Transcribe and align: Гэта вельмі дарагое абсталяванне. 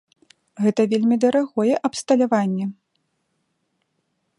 Гэта 0.65 0.81
вельмі 0.93 1.15
дарагое 1.25 1.75
абсталяванне. 1.91 2.65